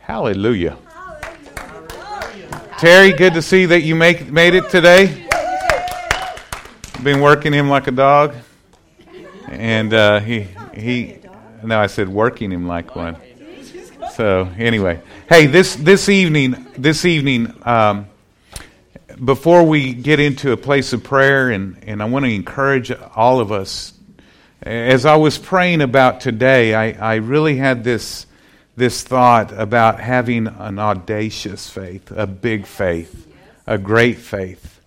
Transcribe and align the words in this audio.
Hallelujah. 0.00 0.76
Terry, 2.78 3.12
good 3.12 3.34
to 3.34 3.42
see 3.42 3.66
that 3.66 3.82
you 3.82 3.94
make, 3.94 4.30
made 4.30 4.54
it 4.54 4.70
today. 4.70 5.26
Been 7.02 7.20
working 7.20 7.52
him 7.52 7.68
like 7.68 7.86
a 7.86 7.92
dog, 7.92 8.34
and 9.46 9.92
uh, 9.92 10.20
he 10.20 10.48
he. 10.74 11.18
No, 11.62 11.78
I 11.78 11.86
said 11.86 12.08
working 12.08 12.50
him 12.50 12.66
like 12.66 12.96
one. 12.96 13.16
So 14.14 14.48
anyway, 14.58 15.00
hey, 15.28 15.46
this 15.46 15.76
this 15.76 16.08
evening, 16.08 16.66
this 16.76 17.04
evening, 17.04 17.54
um, 17.64 18.06
before 19.24 19.62
we 19.62 19.92
get 19.92 20.18
into 20.18 20.52
a 20.52 20.56
place 20.56 20.92
of 20.92 21.04
prayer, 21.04 21.50
and 21.50 21.78
and 21.86 22.02
I 22.02 22.06
want 22.06 22.24
to 22.24 22.32
encourage 22.32 22.90
all 22.90 23.38
of 23.40 23.52
us. 23.52 23.92
As 24.62 25.06
I 25.06 25.16
was 25.16 25.38
praying 25.38 25.82
about 25.82 26.20
today, 26.20 26.74
I, 26.74 27.12
I 27.12 27.14
really 27.16 27.56
had 27.56 27.84
this 27.84 28.26
this 28.78 29.02
thought 29.02 29.52
about 29.52 30.00
having 30.00 30.46
an 30.46 30.78
audacious 30.78 31.68
faith, 31.68 32.10
a 32.10 32.26
big 32.26 32.66
faith, 32.66 33.26
a 33.66 33.76
great 33.76 34.18
faith. 34.18 34.80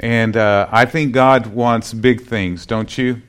And 0.00 0.36
uh, 0.36 0.68
I 0.72 0.86
think 0.86 1.12
God 1.12 1.46
wants 1.46 1.92
big 1.92 2.22
things, 2.22 2.66
don't 2.66 2.96
you? 2.98 3.22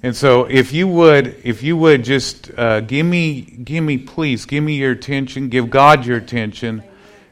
And 0.00 0.14
so, 0.14 0.44
if 0.44 0.72
you 0.72 0.86
would, 0.86 1.40
if 1.42 1.64
you 1.64 1.76
would 1.76 2.04
just 2.04 2.56
uh, 2.56 2.80
give 2.80 3.04
me, 3.04 3.40
give 3.40 3.82
me, 3.82 3.98
please, 3.98 4.44
give 4.44 4.62
me 4.62 4.76
your 4.76 4.92
attention, 4.92 5.48
give 5.48 5.70
God 5.70 6.06
your 6.06 6.18
attention, 6.18 6.84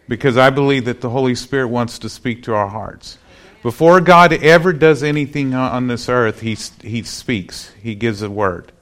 because 0.09 0.37
I 0.37 0.51
believe 0.51 0.87
that 0.87 1.01
the 1.01 1.11
Holy 1.11 1.37
Spirit 1.37 1.69
wants 1.69 2.01
to 2.01 2.09
speak 2.09 2.43
to 2.43 2.55
our 2.55 2.67
hearts. 2.67 3.19
Before 3.63 4.01
God 4.01 4.33
ever 4.33 4.73
does 4.73 5.05
anything 5.05 5.55
on 5.55 5.87
this 5.87 6.09
earth, 6.09 6.41
He 6.41 6.57
He 6.83 7.05
speaks. 7.05 7.71
He 7.81 7.95
gives 7.95 8.21
a 8.21 8.31
word. 8.31 8.73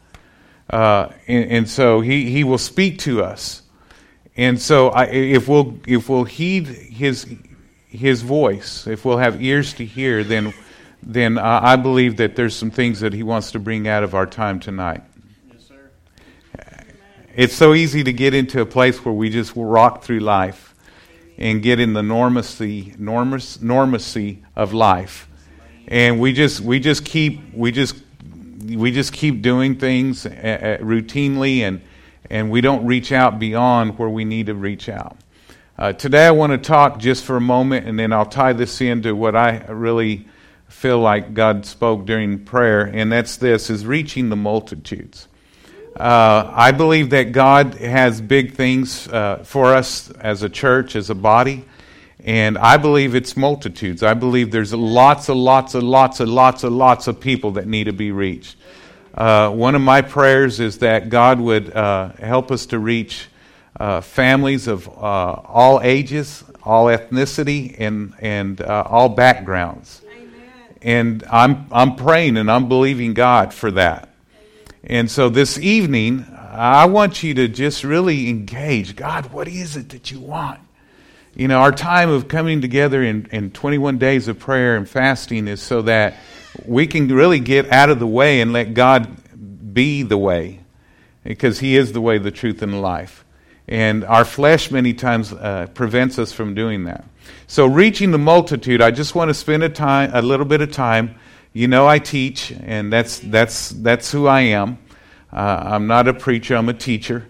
Uh, 0.69 1.11
and, 1.29 1.51
and, 1.51 1.69
so 1.69 2.01
he, 2.01 2.31
he 2.31 2.43
will 2.43 2.59
speak 2.59 2.99
to 2.99 3.23
us. 3.23 3.63
And 4.37 4.61
so 4.61 4.89
I, 4.89 5.05
if, 5.05 5.47
we'll, 5.47 5.79
if 5.87 6.09
we'll 6.09 6.25
heed 6.25 6.67
his, 6.67 7.27
his 7.89 8.23
voice, 8.23 8.87
if 8.87 9.05
we'll 9.05 9.19
have 9.19 9.43
ears 9.43 9.75
to 9.75 9.85
hear, 9.85 10.25
then, 10.25 10.55
then 11.03 11.39
I 11.39 11.77
believe 11.77 12.17
that 12.17 12.35
there's 12.35 12.57
some 12.57 12.71
things 12.71 13.01
that 13.01 13.13
he 13.13 13.23
wants 13.23 13.53
to 13.53 13.59
bring 13.59 13.87
out 13.87 14.03
of 14.03 14.15
our 14.15 14.27
time 14.27 14.59
tonight. 14.59 15.03
Yes, 15.53 15.69
sir. 15.69 15.91
It's 17.37 17.55
so 17.55 17.75
easy 17.75 18.03
to 18.05 18.13
get 18.13 18.35
into 18.35 18.61
a 18.61 18.67
place 18.67 19.05
where 19.05 19.15
we 19.15 19.31
just 19.31 19.53
rock 19.55 20.03
through 20.03 20.21
life 20.21 20.75
and 21.37 21.63
get 21.63 21.81
in 21.81 21.93
the 21.93 22.03
normacy, 22.03 22.97
normacy, 22.97 23.59
normacy 23.59 24.43
of 24.57 24.73
life. 24.73 25.29
And 25.87 26.19
we 26.19 26.33
just, 26.33 26.61
we 26.61 26.81
just 26.81 27.05
keep, 27.05 27.53
we 27.53 27.71
just 27.71 27.97
we 28.65 28.91
just 28.91 29.13
keep 29.13 29.43
doing 29.43 29.77
things 29.77 30.27
uh, 30.27 30.79
uh, 30.81 30.85
routinely 30.85 31.61
and, 31.61 31.83
and 32.31 32.51
we 32.51 32.61
don't 32.61 32.87
reach 32.87 33.13
out 33.13 33.39
beyond 33.39 33.99
where 33.99 34.09
we 34.09 34.25
need 34.25 34.47
to 34.47 34.55
reach 34.55 34.89
out. 34.89 35.17
Uh, 35.77 35.93
today, 35.93 36.27
I 36.27 36.31
want 36.31 36.53
to 36.53 36.59
talk 36.59 36.99
just 36.99 37.25
for 37.25 37.37
a 37.37 37.41
moment, 37.41 37.87
and 37.87 37.99
then 37.99 38.13
I'll 38.13 38.25
tie 38.25 38.53
this 38.53 38.81
into 38.81 39.17
what 39.17 39.35
I 39.35 39.65
really 39.65 40.25
feel 40.69 41.01
like 41.01 41.35
God 41.35 41.67
spoke 41.67 42.07
during 42.07 42.45
prayer, 42.45 42.83
and 42.83 43.11
that's 43.11 43.37
this: 43.39 43.71
is 43.71 43.85
reaching 43.85 44.29
the 44.29 44.37
multitudes. 44.37 45.27
Uh, 45.97 46.49
I 46.55 46.71
believe 46.71 47.11
that 47.11 47.33
God 47.33 47.75
has 47.75 48.21
big 48.21 48.55
things 48.55 49.09
uh, 49.09 49.39
for 49.45 49.75
us 49.75 50.11
as 50.13 50.45
a 50.45 50.49
church, 50.49 50.95
as 50.95 51.11
a 51.11 51.15
body, 51.15 51.65
and 52.23 52.57
I 52.59 52.77
believe 52.77 53.15
it's 53.15 53.37
multitudes. 53.37 54.03
I 54.03 54.15
believe 54.15 54.51
there's 54.51 54.73
lots 54.73 55.29
and 55.29 55.43
lots 55.43 55.75
and 55.75 55.83
lots 55.85 56.21
and 56.21 56.31
lots 56.31 56.65
and 56.65 56.77
lots 56.79 57.07
of 57.07 57.21
people 57.21 57.53
that 57.53 57.67
need 57.67 57.85
to 57.85 57.93
be 57.93 58.13
reached. 58.13 58.57
Uh, 59.15 59.51
one 59.51 59.75
of 59.75 59.83
my 59.83 60.03
prayers 60.03 60.61
is 60.61 60.79
that 60.79 61.09
God 61.09 61.39
would 61.41 61.75
uh, 61.75 62.13
help 62.15 62.51
us 62.51 62.67
to 62.67 62.79
reach 62.79 63.29
uh, 63.79 64.01
families 64.01 64.67
of 64.67 64.89
uh, 64.89 64.93
all 64.93 65.81
ages, 65.83 66.45
all 66.63 66.87
ethnicity, 66.87 67.77
and, 67.79 68.15
and 68.21 68.61
uh, 68.61 68.85
all 68.89 69.09
backgrounds. 69.09 70.03
Amen. 70.05 70.43
And 70.83 71.25
I'm, 71.31 71.67
I'm 71.71 71.97
praying 71.97 72.37
and 72.37 72.51
I'm 72.51 72.69
believing 72.69 73.15
God 73.15 73.53
for 73.53 73.71
that. 73.73 74.09
And 74.83 75.11
so 75.11 75.29
this 75.29 75.59
evening, 75.59 76.27
I 76.53 76.87
want 76.87 77.23
you 77.23 77.35
to 77.35 77.49
just 77.49 77.85
really 77.85 78.29
engage 78.29 78.97
God, 78.97 79.33
what 79.33 79.49
is 79.49 79.77
it 79.77 79.89
that 79.91 80.11
you 80.11 80.21
want? 80.21 80.61
You 81.37 81.49
know, 81.49 81.59
our 81.59 81.73
time 81.73 82.11
of 82.11 82.29
coming 82.29 82.61
together 82.61 83.03
in, 83.03 83.27
in 83.33 83.51
21 83.51 83.99
days 83.99 84.29
of 84.29 84.39
prayer 84.39 84.77
and 84.77 84.89
fasting 84.89 85.49
is 85.49 85.61
so 85.61 85.83
that 85.83 86.15
we 86.65 86.87
can 86.87 87.09
really 87.09 87.41
get 87.41 87.73
out 87.73 87.91
of 87.91 87.99
the 87.99 88.07
way 88.07 88.41
and 88.41 88.53
let 88.53 88.75
God 88.75 89.75
be 89.75 90.05
the 90.05 90.17
way, 90.17 90.61
because 91.25 91.59
He 91.59 91.77
is 91.77 91.91
the 91.91 92.01
way, 92.01 92.19
the 92.19 92.31
truth, 92.31 92.63
and 92.63 92.73
the 92.73 92.79
life. 92.79 93.25
And 93.67 94.05
our 94.05 94.25
flesh 94.25 94.71
many 94.71 94.95
times 94.95 95.33
uh, 95.33 95.67
prevents 95.75 96.21
us 96.21 96.33
from 96.33 96.55
doing 96.55 96.85
that. 96.85 97.05
So, 97.49 97.67
reaching 97.67 98.13
the 98.13 98.19
multitude, 98.19 98.81
I 98.81 98.93
just 98.93 99.17
want 99.17 99.31
to 99.31 99.35
spend 99.35 99.65
a 99.65 99.69
time, 99.69 100.11
a 100.15 100.23
little 100.23 100.47
bit 100.47 100.61
of 100.61 100.71
time. 100.71 101.17
You 101.53 101.67
know, 101.67 101.89
I 101.89 101.99
teach, 101.99 102.53
and 102.53 102.93
that's 102.93 103.19
that's 103.19 103.71
that's 103.71 104.13
who 104.13 104.29
I 104.29 104.43
am. 104.43 104.79
Uh, 105.33 105.63
I'm 105.65 105.89
not 105.89 106.07
a 106.07 106.15
preacher; 106.15 106.55
I'm 106.55 106.69
a 106.69 106.75
teacher. 106.75 107.27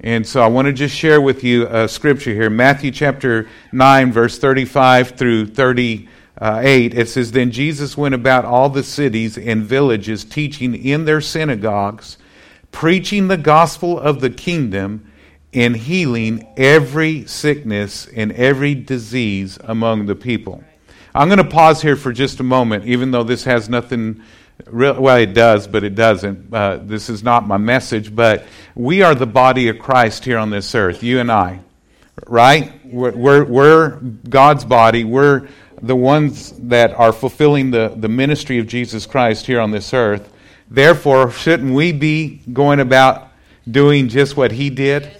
And 0.00 0.26
so 0.26 0.42
I 0.42 0.46
want 0.46 0.66
to 0.66 0.72
just 0.72 0.94
share 0.94 1.20
with 1.20 1.42
you 1.42 1.66
a 1.68 1.88
scripture 1.88 2.32
here 2.32 2.50
Matthew 2.50 2.90
chapter 2.90 3.48
9, 3.72 4.12
verse 4.12 4.38
35 4.38 5.10
through 5.10 5.46
38. 5.46 6.08
It 6.94 7.08
says, 7.08 7.32
Then 7.32 7.50
Jesus 7.50 7.96
went 7.96 8.14
about 8.14 8.44
all 8.44 8.68
the 8.68 8.82
cities 8.82 9.38
and 9.38 9.64
villages, 9.64 10.24
teaching 10.24 10.74
in 10.74 11.06
their 11.06 11.20
synagogues, 11.20 12.18
preaching 12.72 13.28
the 13.28 13.38
gospel 13.38 13.98
of 13.98 14.20
the 14.20 14.30
kingdom, 14.30 15.10
and 15.54 15.74
healing 15.74 16.46
every 16.58 17.26
sickness 17.26 18.06
and 18.14 18.32
every 18.32 18.74
disease 18.74 19.58
among 19.64 20.04
the 20.04 20.14
people. 20.14 20.62
I'm 21.14 21.28
going 21.28 21.38
to 21.38 21.44
pause 21.44 21.80
here 21.80 21.96
for 21.96 22.12
just 22.12 22.40
a 22.40 22.42
moment, 22.42 22.84
even 22.84 23.10
though 23.10 23.22
this 23.22 23.44
has 23.44 23.70
nothing 23.70 24.22
well, 24.72 25.16
it 25.16 25.34
does, 25.34 25.66
but 25.66 25.84
it 25.84 25.94
doesn't. 25.94 26.52
Uh, 26.52 26.78
this 26.82 27.08
is 27.08 27.22
not 27.22 27.46
my 27.46 27.56
message, 27.56 28.14
but 28.14 28.46
we 28.74 29.02
are 29.02 29.14
the 29.14 29.26
body 29.26 29.68
of 29.68 29.78
Christ 29.78 30.24
here 30.24 30.38
on 30.38 30.50
this 30.50 30.74
earth, 30.74 31.02
you 31.02 31.20
and 31.20 31.30
I, 31.30 31.60
right? 32.26 32.72
We're, 32.84 33.14
we're, 33.14 33.44
we're, 33.44 33.90
God's 34.28 34.64
body. 34.64 35.04
We're 35.04 35.48
the 35.82 35.96
ones 35.96 36.52
that 36.68 36.94
are 36.94 37.12
fulfilling 37.12 37.70
the, 37.70 37.92
the 37.94 38.08
ministry 38.08 38.58
of 38.58 38.66
Jesus 38.66 39.06
Christ 39.06 39.46
here 39.46 39.60
on 39.60 39.70
this 39.70 39.92
earth. 39.92 40.32
Therefore, 40.70 41.30
shouldn't 41.30 41.74
we 41.74 41.92
be 41.92 42.40
going 42.52 42.80
about 42.80 43.28
doing 43.70 44.08
just 44.08 44.36
what 44.36 44.52
He 44.52 44.70
did? 44.70 45.10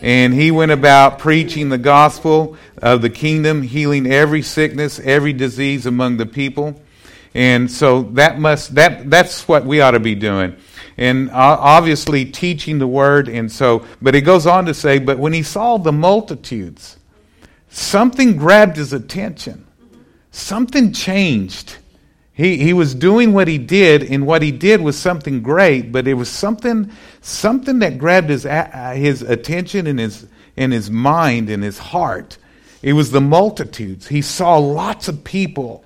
And 0.00 0.32
He 0.32 0.50
went 0.50 0.72
about 0.72 1.18
preaching 1.18 1.68
the 1.68 1.78
gospel 1.78 2.56
of 2.78 3.02
the 3.02 3.10
kingdom, 3.10 3.62
healing 3.62 4.10
every 4.10 4.42
sickness, 4.42 4.98
every 4.98 5.32
disease 5.32 5.86
among 5.86 6.16
the 6.16 6.26
people. 6.26 6.80
And 7.34 7.70
so 7.70 8.02
that 8.12 8.38
must 8.38 8.74
that 8.74 9.10
that's 9.10 9.46
what 9.46 9.64
we 9.64 9.80
ought 9.80 9.92
to 9.92 10.00
be 10.00 10.14
doing. 10.14 10.56
And 10.96 11.30
obviously 11.32 12.24
teaching 12.24 12.78
the 12.78 12.86
word 12.86 13.28
and 13.28 13.50
so 13.50 13.84
but 14.02 14.14
he 14.14 14.20
goes 14.20 14.46
on 14.46 14.64
to 14.66 14.74
say 14.74 14.98
but 14.98 15.18
when 15.18 15.32
he 15.32 15.42
saw 15.42 15.76
the 15.76 15.92
multitudes 15.92 16.98
something 17.68 18.36
grabbed 18.36 18.76
his 18.76 18.92
attention. 18.92 19.66
Something 20.30 20.92
changed. 20.92 21.76
He, 22.32 22.56
he 22.58 22.72
was 22.72 22.94
doing 22.94 23.32
what 23.32 23.48
he 23.48 23.58
did, 23.58 24.04
and 24.04 24.26
what 24.26 24.42
he 24.42 24.52
did 24.52 24.80
was 24.80 24.96
something 24.96 25.42
great, 25.42 25.90
but 25.90 26.06
it 26.06 26.14
was 26.14 26.28
something, 26.28 26.92
something 27.20 27.80
that 27.80 27.98
grabbed 27.98 28.30
his, 28.30 28.44
his 28.44 29.22
attention 29.22 29.88
and 29.88 29.98
his, 29.98 30.26
and 30.56 30.72
his 30.72 30.90
mind 30.90 31.50
and 31.50 31.62
his 31.62 31.78
heart. 31.78 32.38
It 32.80 32.92
was 32.92 33.10
the 33.10 33.20
multitudes. 33.20 34.06
He 34.06 34.22
saw 34.22 34.56
lots 34.56 35.08
of 35.08 35.24
people 35.24 35.84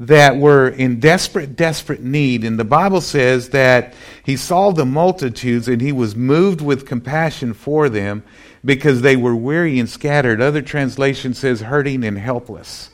that 0.00 0.36
were 0.36 0.68
in 0.68 0.98
desperate, 0.98 1.56
desperate 1.56 2.02
need. 2.02 2.44
And 2.44 2.58
the 2.58 2.64
Bible 2.64 3.00
says 3.00 3.50
that 3.50 3.94
he 4.24 4.36
saw 4.36 4.72
the 4.72 4.86
multitudes 4.86 5.68
and 5.68 5.80
he 5.80 5.92
was 5.92 6.16
moved 6.16 6.60
with 6.60 6.86
compassion 6.86 7.54
for 7.54 7.88
them 7.88 8.24
because 8.64 9.02
they 9.02 9.16
were 9.16 9.36
weary 9.36 9.78
and 9.78 9.88
scattered. 9.88 10.40
Other 10.40 10.62
translation 10.62 11.34
says 11.34 11.60
hurting 11.60 12.04
and 12.04 12.18
helpless. 12.18 12.90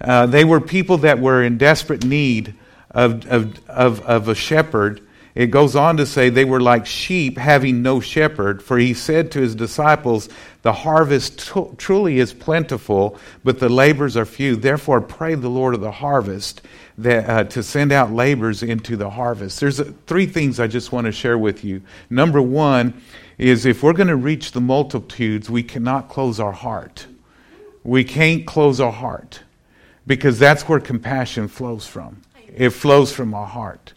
Uh, 0.00 0.26
they 0.26 0.44
were 0.44 0.60
people 0.60 0.98
that 0.98 1.20
were 1.20 1.42
in 1.42 1.58
desperate 1.58 2.04
need 2.04 2.54
of, 2.90 3.24
of, 3.26 3.68
of, 3.68 4.00
of 4.00 4.28
a 4.28 4.34
shepherd 4.34 5.01
it 5.34 5.46
goes 5.46 5.74
on 5.74 5.96
to 5.96 6.04
say 6.04 6.28
they 6.28 6.44
were 6.44 6.60
like 6.60 6.84
sheep 6.84 7.38
having 7.38 7.80
no 7.80 8.00
shepherd, 8.00 8.62
for 8.62 8.78
he 8.78 8.92
said 8.92 9.30
to 9.32 9.40
his 9.40 9.54
disciples, 9.54 10.28
The 10.60 10.74
harvest 10.74 11.52
t- 11.52 11.70
truly 11.78 12.18
is 12.18 12.34
plentiful, 12.34 13.18
but 13.42 13.58
the 13.58 13.70
labors 13.70 14.16
are 14.16 14.26
few. 14.26 14.56
Therefore, 14.56 15.00
pray 15.00 15.34
the 15.34 15.48
Lord 15.48 15.74
of 15.74 15.80
the 15.80 15.90
harvest 15.90 16.60
that, 16.98 17.28
uh, 17.30 17.44
to 17.44 17.62
send 17.62 17.92
out 17.92 18.12
labors 18.12 18.62
into 18.62 18.96
the 18.96 19.08
harvest. 19.08 19.58
There's 19.58 19.80
a, 19.80 19.84
three 19.84 20.26
things 20.26 20.60
I 20.60 20.66
just 20.66 20.92
want 20.92 21.06
to 21.06 21.12
share 21.12 21.38
with 21.38 21.64
you. 21.64 21.80
Number 22.10 22.42
one 22.42 23.00
is 23.38 23.64
if 23.64 23.82
we're 23.82 23.94
going 23.94 24.08
to 24.08 24.16
reach 24.16 24.52
the 24.52 24.60
multitudes, 24.60 25.48
we 25.48 25.62
cannot 25.62 26.10
close 26.10 26.38
our 26.40 26.52
heart. 26.52 27.06
We 27.84 28.04
can't 28.04 28.46
close 28.46 28.80
our 28.80 28.92
heart 28.92 29.40
because 30.06 30.38
that's 30.38 30.68
where 30.68 30.78
compassion 30.78 31.48
flows 31.48 31.86
from. 31.86 32.20
It 32.54 32.70
flows 32.70 33.12
from 33.12 33.32
our 33.32 33.46
heart. 33.46 33.94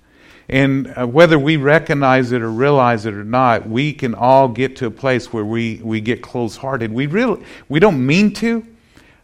And 0.47 0.94
uh, 0.95 1.07
whether 1.07 1.39
we 1.39 1.57
recognize 1.57 2.31
it 2.31 2.42
or 2.42 2.51
realize 2.51 3.06
it 3.06 3.13
or 3.13 3.24
not, 3.24 3.68
we 3.68 3.94
can 3.94 4.13
all 4.13 4.47
get 4.47 4.75
to 4.77 4.88
a 4.88 4.92
place 4.92 5.33
where 5.33 5.45
we, 5.45 5.81
we 5.83 6.01
get 6.01 6.21
close 6.21 6.57
hearted. 6.57 6.92
We, 6.92 7.07
really, 7.07 7.44
we 7.68 7.80
don't 7.80 8.06
mean 8.06 8.31
to, 8.36 8.65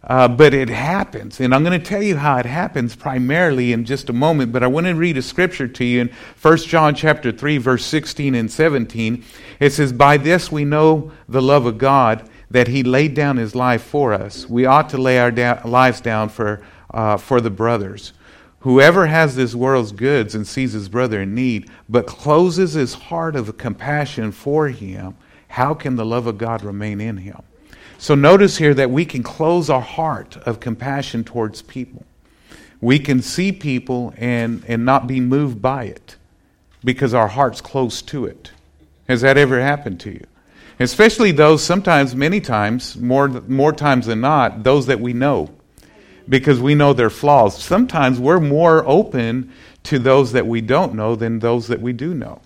uh, 0.03 0.27
but 0.27 0.53
it 0.55 0.69
happens. 0.69 1.39
And 1.39 1.53
I'm 1.53 1.63
going 1.63 1.79
to 1.79 1.85
tell 1.85 2.01
you 2.01 2.17
how 2.17 2.37
it 2.37 2.47
happens 2.47 2.95
primarily 2.95 3.71
in 3.71 3.85
just 3.85 4.09
a 4.09 4.13
moment, 4.13 4.51
but 4.51 4.63
I 4.63 4.67
want 4.67 4.87
to 4.87 4.95
read 4.95 5.15
a 5.17 5.21
scripture 5.21 5.67
to 5.67 5.85
you 5.85 6.01
in 6.01 6.11
1 6.41 6.57
John 6.57 6.95
chapter 6.95 7.31
3 7.31 7.59
verse 7.59 7.85
16 7.85 8.33
and 8.33 8.51
17. 8.51 9.23
It 9.59 9.73
says, 9.73 9.93
"By 9.93 10.17
this 10.17 10.51
we 10.51 10.65
know 10.65 11.11
the 11.29 11.41
love 11.41 11.67
of 11.67 11.77
God 11.77 12.27
that 12.49 12.67
he 12.67 12.81
laid 12.81 13.13
down 13.13 13.37
his 13.37 13.53
life 13.53 13.83
for 13.83 14.11
us. 14.11 14.49
We 14.49 14.65
ought 14.65 14.89
to 14.89 14.97
lay 14.97 15.19
our 15.19 15.31
da- 15.31 15.61
lives 15.65 16.01
down 16.01 16.29
for 16.29 16.61
uh, 16.91 17.17
for 17.17 17.39
the 17.39 17.51
brothers." 17.51 18.13
Whoever 18.61 19.07
has 19.07 19.35
this 19.35 19.55
world's 19.55 19.91
goods 19.91 20.35
and 20.35 20.47
sees 20.47 20.73
his 20.73 20.87
brother 20.87 21.21
in 21.21 21.33
need, 21.33 21.69
but 21.89 22.05
closes 22.05 22.73
his 22.73 22.93
heart 22.93 23.35
of 23.35 23.57
compassion 23.57 24.31
for 24.31 24.67
him, 24.67 25.15
how 25.47 25.73
can 25.73 25.95
the 25.95 26.05
love 26.05 26.27
of 26.27 26.37
God 26.37 26.63
remain 26.63 27.01
in 27.01 27.17
him? 27.17 27.41
So 27.97 28.13
notice 28.13 28.57
here 28.57 28.73
that 28.75 28.91
we 28.91 29.03
can 29.03 29.23
close 29.23 29.69
our 29.69 29.81
heart 29.81 30.37
of 30.45 30.59
compassion 30.59 31.23
towards 31.23 31.63
people. 31.63 32.05
We 32.79 32.99
can 32.99 33.21
see 33.21 33.51
people 33.51 34.13
and, 34.17 34.63
and 34.67 34.85
not 34.85 35.07
be 35.07 35.19
moved 35.19 35.61
by 35.61 35.85
it 35.85 36.15
because 36.83 37.13
our 37.13 37.27
heart's 37.27 37.61
close 37.61 38.01
to 38.03 38.25
it. 38.25 38.51
Has 39.07 39.21
that 39.21 39.37
ever 39.37 39.59
happened 39.59 39.99
to 40.01 40.11
you? 40.11 40.25
Especially 40.79 41.31
those, 41.31 41.63
sometimes, 41.63 42.15
many 42.15 42.41
times, 42.41 42.95
more, 42.95 43.27
more 43.27 43.73
times 43.73 44.05
than 44.05 44.21
not, 44.21 44.63
those 44.63 44.85
that 44.87 44.99
we 44.99 45.13
know 45.13 45.49
because 46.27 46.59
we 46.59 46.75
know 46.75 46.93
their 46.93 47.09
flaws. 47.09 47.61
Sometimes 47.61 48.19
we're 48.19 48.39
more 48.39 48.85
open 48.87 49.51
to 49.83 49.99
those 49.99 50.31
that 50.33 50.45
we 50.45 50.61
don't 50.61 50.93
know 50.93 51.15
than 51.15 51.39
those 51.39 51.67
that 51.67 51.81
we 51.81 51.93
do 51.93 52.13
know 52.13 52.39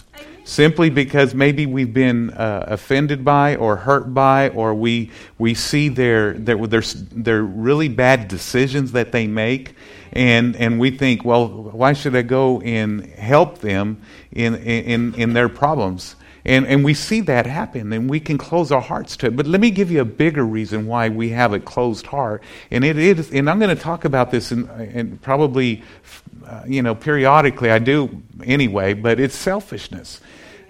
simply 0.45 0.91
because 0.91 1.33
maybe 1.33 1.65
we've 1.65 1.93
been 1.93 2.29
uh, 2.29 2.65
offended 2.67 3.25
by 3.25 3.55
or 3.55 3.75
hurt 3.75 4.13
by, 4.13 4.49
or 4.49 4.73
we 4.73 5.11
we 5.37 5.53
see 5.53 5.89
their 5.89 6.33
their 6.33 6.55
their, 6.67 6.81
their 7.11 7.43
really 7.43 7.89
bad 7.89 8.27
decisions 8.27 8.93
that 8.93 9.11
they 9.11 9.27
make, 9.27 9.75
and 10.13 10.55
and 10.55 10.79
we 10.79 10.91
think, 10.91 11.25
well, 11.25 11.47
why 11.47 11.91
should 11.93 12.15
I 12.15 12.21
go 12.21 12.61
and 12.61 13.05
help 13.07 13.59
them 13.59 14.01
in 14.31 14.55
in 14.55 15.13
in 15.15 15.33
their 15.33 15.49
problems? 15.49 16.15
And, 16.45 16.67
and 16.67 16.83
we 16.83 16.93
see 16.93 17.21
that 17.21 17.47
happen, 17.47 17.91
and 17.91 18.07
we 18.07 18.19
can 18.19 18.37
close 18.37 18.71
our 18.71 18.81
hearts 18.81 19.17
to 19.17 19.27
it. 19.27 19.35
But 19.35 19.47
let 19.47 19.59
me 19.59 19.71
give 19.71 19.89
you 19.89 20.01
a 20.01 20.05
bigger 20.05 20.45
reason 20.45 20.85
why 20.85 21.09
we 21.09 21.29
have 21.29 21.53
a 21.53 21.59
closed 21.59 22.05
heart. 22.05 22.43
And 22.69 22.83
it 22.83 22.97
is, 22.97 23.31
and 23.31 23.49
I'm 23.49 23.57
going 23.57 23.75
to 23.75 23.81
talk 23.81 24.05
about 24.05 24.29
this 24.29 24.51
in, 24.51 24.69
in 24.69 25.17
probably, 25.17 25.81
uh, 26.45 26.63
you 26.67 26.83
know, 26.83 26.93
periodically. 26.93 27.71
I 27.71 27.79
do 27.79 28.21
anyway, 28.43 28.93
but 28.93 29.19
it's 29.19 29.35
selfishness. 29.35 30.21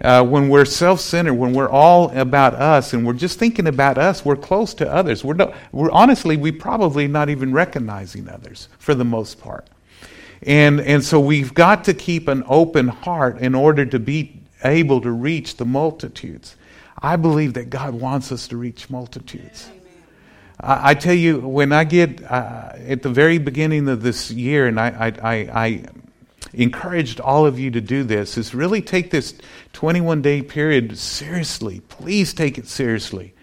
Uh, 0.01 0.24
when 0.24 0.48
we're 0.48 0.66
self 0.66 1.01
centered, 1.01 1.33
when 1.33 1.54
we're 1.54 1.69
all 1.69 2.10
about 2.18 2.54
us 2.54 2.94
and 2.94 3.06
we're 3.06 3.13
just 3.13 3.38
thinking 3.38 3.68
about 3.68 3.98
us, 3.98 4.24
we're 4.24 4.36
close 4.36 4.74
to 4.75 4.89
others. 4.89 5.24
We're, 5.24 5.36
no, 5.36 5.54
we're 5.71 5.92
honestly, 5.92 6.38
we 6.38 6.51
probably 6.51 7.07
not 7.07 7.30
even 7.30 7.51
recognizing 7.54 8.30
others 8.30 8.69
for 8.78 8.94
the 8.94 9.06
most 9.06 9.42
part. 9.42 9.68
And, 10.42 10.80
and 10.81 11.04
so 11.04 11.19
we've 11.19 11.54
got 11.54 11.86
to 11.86 11.94
keep 11.94 12.28
an 12.28 12.44
open 12.48 12.89
heart 12.89 13.39
in 13.39 13.56
order 13.56 13.86
to 13.86 14.00
be 14.00 14.42
able 14.66 15.02
to 15.02 15.12
reach 15.12 15.58
the 15.58 15.66
multitudes. 15.66 16.56
I 17.02 17.16
believe 17.16 17.54
that 17.54 17.70
God 17.70 17.94
wants 17.94 18.32
us 18.32 18.48
to 18.50 18.58
reach 18.58 18.90
multitudes. 18.90 19.70
I, 20.60 20.92
I 20.92 20.94
tell 20.94 21.14
you, 21.14 21.40
when 21.40 21.72
I 21.72 21.84
get 21.84 22.24
uh, 22.24 22.74
at 22.76 23.02
the 23.02 23.10
very 23.10 23.38
beginning 23.38 23.88
of 23.88 24.02
this 24.02 24.32
year, 24.32 24.68
and 24.68 24.80
I, 24.80 25.14
I, 25.22 25.34
I, 25.34 25.84
encouraged 26.54 27.20
all 27.20 27.46
of 27.46 27.60
you 27.60 27.70
to 27.72 27.82
do 27.82 28.04
this, 28.04 28.38
is 28.38 28.56
really 28.56 28.82
take 28.82 29.12
this 29.12 29.34
21 29.74 30.22
day 30.22 30.42
period 30.42 30.98
seriously. 30.98 31.82
Please 31.82 32.34
take 32.34 32.58
it 32.58 32.68
seriously 32.68 33.35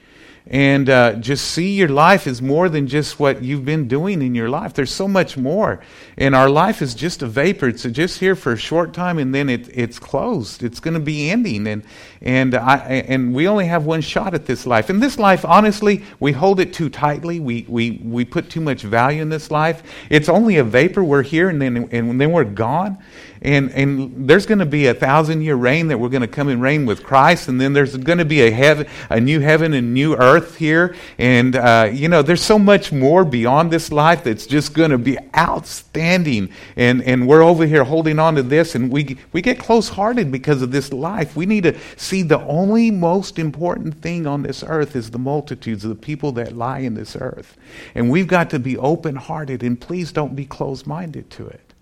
and 0.47 0.91
uh, 0.91 1.15
just 1.15 1.53
see 1.53 1.75
your 1.75 1.89
life 1.89 2.27
is 2.27 2.43
more 2.43 2.69
than 2.69 2.89
just 2.89 3.21
what 3.21 3.43
you've 3.44 3.65
been 3.65 3.87
doing 3.87 4.23
in 4.23 4.35
your 4.35 4.49
life. 4.49 4.75
There's 4.75 4.93
so 4.93 5.06
much 5.06 5.37
more. 5.37 5.81
And 6.19 6.35
our 6.35 6.50
life 6.50 6.83
is 6.83 6.94
just 6.94 7.23
a 7.23 7.29
vapor. 7.29 7.69
It's 7.69 7.85
just 7.85 8.19
here 8.19 8.35
for 8.35 8.53
a 8.53 8.56
short 8.56 8.93
time 8.93 9.19
and 9.19 9.33
then 9.33 9.49
it, 9.49 9.69
it's 9.73 10.00
closed. 10.00 10.65
It's 10.65 10.81
going 10.81 10.94
to 10.94 11.00
be 11.00 11.31
ending. 11.31 11.69
And, 11.69 11.85
and, 12.21 12.56
I, 12.56 12.77
and 13.06 13.33
we 13.33 13.47
only 13.47 13.67
have 13.67 13.87
one 13.87 14.00
shot 14.00 14.35
at 14.35 14.47
this 14.47 14.67
life. 14.67 14.91
And 14.91 15.00
this 15.00 15.17
life, 15.17 15.44
honestly, 15.44 16.03
we 16.19 16.33
hold 16.33 16.59
it 16.59 16.73
too 16.73 16.88
tightly. 16.88 17.38
We, 17.38 17.65
we, 17.69 18.03
we 18.03 18.25
put 18.25 18.50
too 18.50 18.61
much 18.61 18.83
value 18.83 19.23
in 19.23 19.29
this 19.29 19.50
life. 19.50 19.85
It's 20.11 20.29
only 20.29 20.56
a 20.56 20.65
vapor. 20.65 21.05
We're 21.05 21.23
here 21.23 21.50
and 21.50 21.62
then, 21.62 21.88
and 21.93 22.21
then 22.21 22.33
we're 22.33 22.45
gone. 22.45 22.99
And, 23.43 23.71
and 23.73 24.29
there's 24.29 24.47
going 24.47 24.61
to 24.61 24.67
be 24.67 24.87
a 24.87 24.95
thousand 24.95 25.43
year 25.43 25.56
reign 25.56 25.88
that 25.88 25.99
we're 25.99 26.09
going 26.09 26.23
to 26.23 26.29
come 26.29 26.49
and 26.49 26.62
reign 26.62 26.87
with 26.87 27.03
Christ. 27.03 27.49
And 27.49 27.61
then 27.61 27.73
there's 27.73 27.97
going 27.97 28.19
to 28.19 28.25
be 28.25 28.43
a, 28.43 28.50
heaven, 28.50 28.87
a 29.09 29.21
new 29.21 29.41
heaven 29.41 29.73
and 29.73 29.95
new 29.95 30.15
earth 30.15 30.31
here. 30.40 30.94
And, 31.19 31.56
uh, 31.56 31.90
you 31.93 32.08
know, 32.08 32.23
there's 32.23 32.43
so 32.43 32.58
much 32.58 32.93
more 32.93 33.25
beyond 33.25 33.70
this 33.70 33.93
life 33.93 34.25
that's 34.25 34.46
just 34.46 34.75
going 34.75 34.90
to 34.90 34.99
be 34.99 35.19
outstanding. 35.37 36.50
And, 36.76 37.02
and 37.02 37.26
we're 37.26 37.43
over 37.43 37.67
here 37.67 37.84
holding 37.84 38.19
on 38.19 38.34
to 38.37 38.43
this. 38.43 38.75
And 38.75 38.90
we, 38.90 39.19
we 39.32 39.43
get 39.43 39.58
close 39.58 39.88
hearted 39.88 40.32
because 40.32 40.62
of 40.62 40.73
this 40.73 40.93
life. 40.93 41.37
We 41.37 41.46
need 41.46 41.64
to 41.64 41.79
see 41.96 42.23
the 42.23 42.40
only 42.40 42.90
most 42.90 43.38
important 43.38 44.00
thing 44.02 44.26
on 44.26 44.43
this 44.43 44.62
earth 44.67 44.96
is 44.96 45.11
the 45.11 45.19
multitudes 45.19 45.84
of 45.84 45.90
the 45.90 45.96
people 45.96 46.32
that 46.32 46.56
lie 46.56 46.81
in 46.81 46.94
this 46.94 47.17
earth. 47.17 47.56
And 47.94 48.11
we've 48.11 48.28
got 48.28 48.50
to 48.50 48.58
be 48.58 48.76
open 48.76 49.17
hearted. 49.17 49.62
And 49.62 49.81
please 49.81 50.12
don't 50.12 50.37
be 50.37 50.46
closed 50.46 50.87
minded 50.87 51.31
to 51.31 51.46
it. 51.46 51.75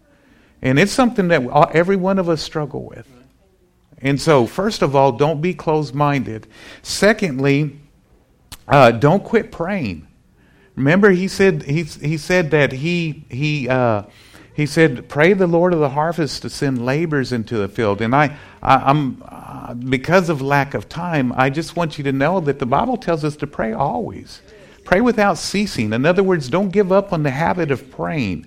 And 0.62 0.79
it's 0.79 0.93
something 0.93 1.29
that 1.29 1.43
every 1.73 1.96
one 1.96 2.19
of 2.19 2.29
us 2.29 2.43
struggle 2.43 2.85
with. 2.85 3.08
And 4.03 4.20
so, 4.20 4.46
first 4.46 4.82
of 4.82 4.96
all, 4.96 5.12
don't 5.12 5.41
be 5.41 5.55
closed 5.55 5.94
minded. 5.94 6.46
Secondly, 6.82 7.79
uh, 8.70 8.90
don't 8.93 9.25
quit 9.25 9.52
praying. 9.52 10.06
Remember, 10.76 11.11
he 11.11 11.28
said, 11.28 11.64
he, 11.64 11.82
he 11.82 12.17
said 12.17 12.50
that 12.52 12.72
he, 12.72 13.25
he, 13.28 13.69
uh, 13.69 14.05
he 14.55 14.67
said, 14.67 15.08
Pray 15.08 15.32
the 15.32 15.46
Lord 15.46 15.72
of 15.72 15.81
the 15.81 15.90
harvest 15.90 16.43
to 16.43 16.50
send 16.50 16.84
laborers 16.84 17.32
into 17.32 17.58
the 17.58 17.69
field. 17.69 18.00
And 18.00 18.14
I, 18.14 18.37
I 18.62 18.90
am 18.90 19.22
uh, 19.26 19.75
because 19.75 20.28
of 20.28 20.40
lack 20.40 20.75
of 20.75 20.88
time, 20.88 21.32
I 21.37 21.50
just 21.50 21.76
want 21.76 21.99
you 21.99 22.05
to 22.05 22.12
know 22.12 22.40
that 22.40 22.58
the 22.58 22.67
Bible 22.67 22.96
tells 22.96 23.25
us 23.25 23.37
to 23.37 23.46
pray 23.46 23.72
always. 23.72 24.40
Pray 24.84 25.00
without 25.00 25.38
ceasing. 25.38 25.93
In 25.93 26.06
other 26.06 26.22
words, 26.22 26.49
don't 26.49 26.70
give 26.70 26.90
up 26.90 27.12
on 27.12 27.22
the 27.22 27.31
habit 27.31 27.70
of 27.70 27.90
praying. 27.90 28.46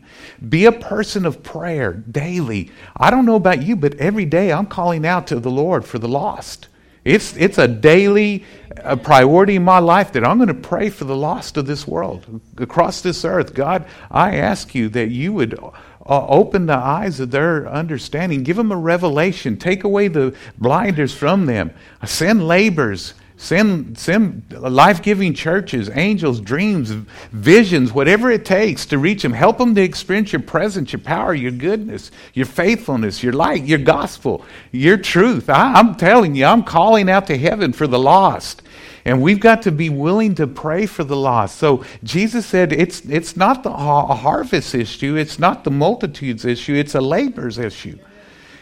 Be 0.49 0.65
a 0.65 0.71
person 0.71 1.25
of 1.25 1.43
prayer 1.43 1.93
daily. 1.93 2.71
I 2.97 3.11
don't 3.11 3.25
know 3.25 3.35
about 3.35 3.63
you, 3.63 3.75
but 3.75 3.95
every 3.95 4.25
day 4.25 4.51
I'm 4.51 4.65
calling 4.65 5.05
out 5.05 5.27
to 5.27 5.39
the 5.39 5.51
Lord 5.51 5.85
for 5.85 5.99
the 5.99 6.07
lost. 6.07 6.67
It's, 7.03 7.35
it's 7.35 7.57
a 7.57 7.67
daily 7.67 8.45
a 8.77 8.97
priority 8.97 9.55
in 9.55 9.63
my 9.63 9.79
life 9.79 10.11
that 10.13 10.25
I'm 10.25 10.37
going 10.37 10.47
to 10.47 10.53
pray 10.53 10.89
for 10.89 11.05
the 11.05 11.15
lost 11.15 11.57
of 11.57 11.65
this 11.65 11.87
world, 11.87 12.41
across 12.57 13.01
this 13.01 13.23
earth. 13.23 13.53
God, 13.53 13.85
I 14.09 14.37
ask 14.37 14.73
you 14.73 14.89
that 14.89 15.09
you 15.09 15.33
would 15.33 15.53
uh, 15.53 15.69
open 16.05 16.65
the 16.65 16.75
eyes 16.75 17.19
of 17.19 17.31
their 17.31 17.67
understanding, 17.67 18.43
give 18.43 18.57
them 18.57 18.71
a 18.71 18.77
revelation, 18.77 19.57
take 19.57 19.83
away 19.83 20.07
the 20.07 20.35
blinders 20.57 21.13
from 21.13 21.45
them, 21.45 21.71
send 22.05 22.47
laborers 22.47 23.13
Send, 23.43 23.97
send 23.97 24.55
life 24.57 25.01
giving 25.01 25.33
churches, 25.33 25.89
angels, 25.93 26.39
dreams, 26.39 26.91
visions, 27.33 27.91
whatever 27.91 28.31
it 28.31 28.45
takes 28.45 28.85
to 28.85 28.97
reach 28.97 29.21
them. 29.21 29.33
Help 29.33 29.57
them 29.57 29.75
to 29.75 29.81
experience 29.81 30.31
your 30.31 30.41
presence, 30.41 30.93
your 30.93 31.01
power, 31.01 31.33
your 31.33 31.51
goodness, 31.51 32.09
your 32.33 32.45
faithfulness, 32.45 33.21
your 33.21 33.33
light, 33.33 33.65
your 33.65 33.79
gospel, 33.79 34.45
your 34.71 34.95
truth. 34.95 35.49
I, 35.49 35.73
I'm 35.73 35.95
telling 35.95 36.35
you, 36.35 36.45
I'm 36.45 36.63
calling 36.63 37.09
out 37.09 37.27
to 37.27 37.37
heaven 37.37 37.73
for 37.73 37.85
the 37.85 37.99
lost. 37.99 38.61
And 39.03 39.21
we've 39.21 39.41
got 39.41 39.63
to 39.63 39.73
be 39.73 39.89
willing 39.89 40.35
to 40.35 40.47
pray 40.47 40.85
for 40.85 41.03
the 41.03 41.17
lost. 41.17 41.57
So 41.57 41.83
Jesus 42.01 42.45
said 42.45 42.71
it's, 42.71 43.01
it's 43.01 43.35
not 43.35 43.63
the 43.63 43.73
harvest 43.73 44.73
issue, 44.73 45.17
it's 45.17 45.37
not 45.37 45.65
the 45.65 45.71
multitudes 45.71 46.45
issue, 46.45 46.75
it's 46.75 46.95
a 46.95 47.01
labor's 47.01 47.57
issue. 47.57 47.99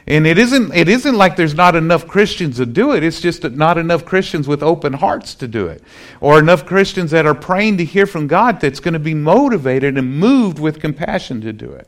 And 0.07 0.25
it 0.25 0.37
isn't, 0.37 0.73
it 0.73 0.89
isn't 0.89 1.15
like 1.15 1.35
there's 1.35 1.53
not 1.53 1.75
enough 1.75 2.07
Christians 2.07 2.57
to 2.57 2.65
do 2.65 2.93
it. 2.93 3.03
It's 3.03 3.21
just 3.21 3.43
that 3.43 3.55
not 3.55 3.77
enough 3.77 4.03
Christians 4.03 4.47
with 4.47 4.63
open 4.63 4.93
hearts 4.93 5.35
to 5.35 5.47
do 5.47 5.67
it. 5.67 5.83
Or 6.19 6.39
enough 6.39 6.65
Christians 6.65 7.11
that 7.11 7.25
are 7.25 7.35
praying 7.35 7.77
to 7.77 7.85
hear 7.85 8.07
from 8.07 8.27
God 8.27 8.59
that's 8.59 8.79
going 8.79 8.93
to 8.93 8.99
be 8.99 9.13
motivated 9.13 9.97
and 9.97 10.19
moved 10.19 10.59
with 10.59 10.79
compassion 10.79 11.41
to 11.41 11.53
do 11.53 11.71
it. 11.71 11.87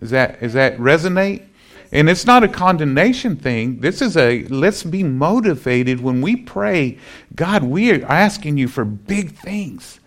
Is 0.00 0.10
that, 0.10 0.42
is 0.42 0.52
that 0.54 0.78
resonate? 0.78 1.44
And 1.90 2.10
it's 2.10 2.26
not 2.26 2.44
a 2.44 2.48
condemnation 2.48 3.36
thing. 3.36 3.80
This 3.80 4.02
is 4.02 4.16
a 4.16 4.44
let's 4.44 4.82
be 4.82 5.02
motivated 5.02 6.00
when 6.00 6.20
we 6.20 6.36
pray. 6.36 6.98
God, 7.34 7.62
we 7.62 7.92
are 7.92 8.04
asking 8.04 8.58
you 8.58 8.68
for 8.68 8.84
big 8.84 9.32
things. 9.32 10.00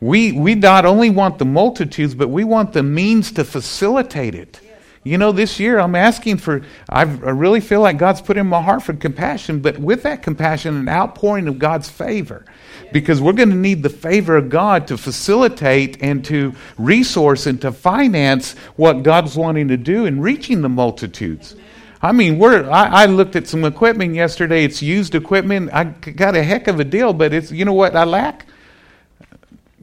We, 0.00 0.30
we 0.30 0.54
not 0.54 0.84
only 0.84 1.10
want 1.10 1.38
the 1.38 1.44
multitudes, 1.44 2.14
but 2.14 2.28
we 2.28 2.44
want 2.44 2.72
the 2.72 2.84
means 2.84 3.32
to 3.32 3.44
facilitate 3.44 4.36
it. 4.36 4.60
You 5.08 5.16
know, 5.16 5.32
this 5.32 5.58
year 5.58 5.78
I'm 5.78 5.94
asking 5.94 6.36
for, 6.36 6.60
I've, 6.86 7.24
i 7.24 7.30
really 7.30 7.60
feel 7.60 7.80
like 7.80 7.96
God's 7.96 8.20
put 8.20 8.36
in 8.36 8.46
my 8.46 8.60
heart 8.60 8.82
for 8.82 8.92
compassion, 8.92 9.60
but 9.60 9.78
with 9.78 10.02
that 10.02 10.22
compassion, 10.22 10.76
an 10.76 10.86
outpouring 10.86 11.48
of 11.48 11.58
God's 11.58 11.88
favor. 11.88 12.44
Because 12.92 13.18
we're 13.18 13.32
going 13.32 13.48
to 13.48 13.56
need 13.56 13.82
the 13.82 13.88
favor 13.88 14.36
of 14.36 14.50
God 14.50 14.86
to 14.88 14.98
facilitate 14.98 16.02
and 16.02 16.22
to 16.26 16.54
resource 16.76 17.46
and 17.46 17.58
to 17.62 17.72
finance 17.72 18.52
what 18.76 19.02
God's 19.02 19.34
wanting 19.34 19.68
to 19.68 19.78
do 19.78 20.04
in 20.04 20.20
reaching 20.20 20.60
the 20.60 20.68
multitudes. 20.68 21.56
I 22.02 22.12
mean, 22.12 22.38
we're, 22.38 22.68
I, 22.68 23.04
I, 23.04 23.06
looked 23.06 23.34
at 23.34 23.48
some 23.48 23.64
equipment 23.64 24.14
yesterday. 24.14 24.62
It's 24.62 24.82
used 24.82 25.14
equipment. 25.14 25.70
I 25.72 25.84
got 25.84 26.36
a 26.36 26.42
heck 26.42 26.68
of 26.68 26.80
a 26.80 26.84
deal, 26.84 27.14
but 27.14 27.32
it's, 27.32 27.50
you 27.50 27.64
know 27.64 27.72
what 27.72 27.96
I 27.96 28.04
lack? 28.04 28.46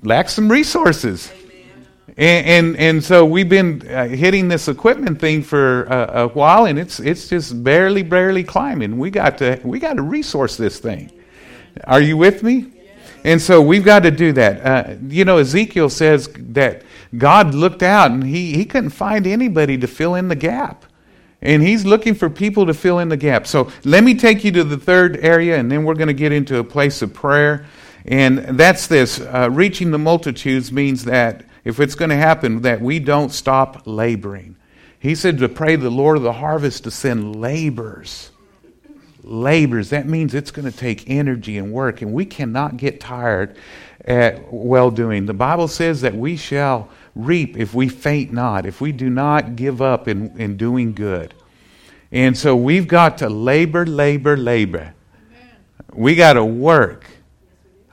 Lack 0.03 0.29
some 0.29 0.51
resources. 0.51 1.31
And, 2.07 2.17
and, 2.17 2.77
and 2.77 3.03
so 3.03 3.25
we've 3.25 3.49
been 3.49 3.85
uh, 3.89 4.07
hitting 4.07 4.47
this 4.47 4.67
equipment 4.67 5.19
thing 5.19 5.43
for 5.43 5.83
a, 5.85 6.23
a, 6.23 6.27
while, 6.29 6.65
and 6.65 6.77
it's 6.77 6.99
it's 6.99 7.27
just 7.27 7.63
barely 7.63 8.03
barely 8.03 8.43
climbing. 8.43 8.97
We 8.97 9.09
got 9.09 9.37
to 9.39 9.59
we 9.63 9.79
got 9.79 9.95
to 9.95 10.03
resource 10.03 10.55
this 10.55 10.79
thing. 10.79 11.11
Are 11.83 11.99
you 11.99 12.15
with 12.15 12.43
me? 12.43 12.71
And 13.25 13.41
so 13.41 13.59
we've 13.59 13.83
got 13.83 14.03
to 14.03 14.11
do 14.11 14.33
that. 14.33 14.65
Uh, 14.65 14.95
you 15.07 15.25
know, 15.25 15.39
Ezekiel 15.39 15.89
says 15.89 16.29
that 16.37 16.83
God 17.17 17.55
looked 17.55 17.81
out 17.81 18.11
and 18.11 18.23
he, 18.23 18.53
he 18.55 18.65
couldn't 18.65 18.91
find 18.91 19.25
anybody 19.25 19.79
to 19.79 19.87
fill 19.87 20.13
in 20.13 20.27
the 20.27 20.35
gap. 20.35 20.85
And 21.41 21.63
he's 21.63 21.85
looking 21.85 22.13
for 22.13 22.29
people 22.29 22.67
to 22.67 22.73
fill 22.73 22.99
in 22.99 23.09
the 23.09 23.17
gap. 23.17 23.47
So 23.47 23.71
let 23.83 24.03
me 24.03 24.13
take 24.13 24.43
you 24.43 24.51
to 24.53 24.63
the 24.63 24.77
third 24.77 25.17
area, 25.17 25.57
and 25.57 25.71
then 25.71 25.83
we're 25.83 25.95
going 25.95 26.07
to 26.07 26.13
get 26.13 26.31
into 26.31 26.59
a 26.59 26.63
place 26.63 27.01
of 27.01 27.13
prayer. 27.13 27.65
And 28.05 28.39
that's 28.59 28.87
this 28.87 29.19
uh, 29.19 29.49
reaching 29.51 29.89
the 29.89 29.97
multitudes 29.97 30.71
means 30.71 31.05
that 31.05 31.45
if 31.65 31.79
it's 31.79 31.95
going 31.95 32.11
to 32.11 32.15
happen, 32.15 32.61
that 32.61 32.79
we 32.79 32.99
don't 32.99 33.31
stop 33.31 33.83
laboring. 33.85 34.55
He 34.99 35.15
said 35.15 35.39
to 35.39 35.49
pray 35.49 35.75
the 35.75 35.89
Lord 35.89 36.15
of 36.15 36.23
the 36.23 36.33
harvest 36.33 36.85
to 36.85 36.91
send 36.91 37.35
laborers. 37.35 38.31
Labors. 39.23 39.89
That 39.89 40.07
means 40.07 40.33
it's 40.33 40.51
going 40.51 40.71
to 40.71 40.77
take 40.77 41.09
energy 41.09 41.57
and 41.57 41.73
work, 41.73 42.01
and 42.01 42.13
we 42.13 42.25
cannot 42.25 42.77
get 42.77 42.99
tired 42.99 43.57
at 44.05 44.53
well 44.53 44.91
doing. 44.91 45.25
The 45.25 45.33
Bible 45.33 45.67
says 45.67 46.01
that 46.01 46.15
we 46.15 46.37
shall 46.37 46.89
reap 47.15 47.57
if 47.57 47.73
we 47.73 47.89
faint 47.89 48.31
not, 48.31 48.65
if 48.65 48.79
we 48.79 48.91
do 48.91 49.09
not 49.09 49.55
give 49.55 49.81
up 49.81 50.07
in, 50.07 50.39
in 50.39 50.57
doing 50.57 50.93
good. 50.93 51.33
And 52.11 52.37
so 52.37 52.55
we've 52.55 52.87
got 52.87 53.17
to 53.19 53.29
labor, 53.29 53.85
labor, 53.85 54.37
labor. 54.37 54.93
We 55.93 56.15
got 56.15 56.33
to 56.33 56.45
work. 56.45 57.05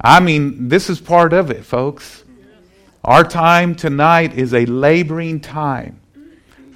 I 0.01 0.21
mean, 0.21 0.69
this 0.69 0.91
is 0.91 1.01
part 1.01 1.33
of 1.33 1.51
it, 1.51 1.65
folks. 1.65 2.25
Our 3.05 3.25
time 3.25 3.75
tonight 3.75 4.39
is 4.39 4.55
a 4.55 4.65
laboring 4.67 5.41
time. 5.41 5.99